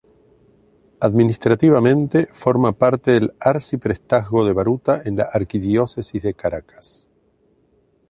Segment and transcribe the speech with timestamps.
[0.99, 7.07] Administrativamente forma parte del Arciprestazgo de Baruta en la Arquidiócesis de Caracas.